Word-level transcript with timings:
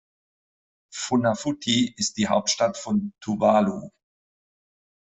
Funafuti 0.91 1.93
ist 1.95 2.17
die 2.17 2.27
Hauptstadt 2.27 2.75
von 2.75 3.13
Tuvalu. 3.21 3.91